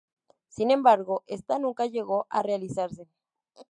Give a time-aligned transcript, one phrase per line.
[0.49, 3.05] Sin embargo, está nunca llegó a realizarse.